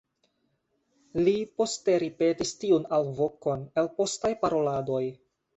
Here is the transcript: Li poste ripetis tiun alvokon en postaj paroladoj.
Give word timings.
Li 1.27 1.33
poste 1.61 1.99
ripetis 2.05 2.55
tiun 2.63 2.89
alvokon 3.01 3.69
en 3.83 3.93
postaj 4.01 4.33
paroladoj. 4.47 5.05